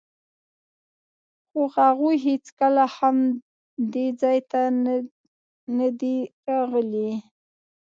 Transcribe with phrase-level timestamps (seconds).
[1.49, 3.17] خو هغوی هېڅکله هم
[3.93, 4.61] دې ځای ته
[5.77, 6.17] نه دي
[6.49, 7.11] راغلي.